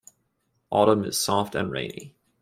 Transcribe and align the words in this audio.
Autumn 0.71 1.03
is 1.03 1.19
soft 1.19 1.53
and 1.53 1.69
rainy. 1.69 2.15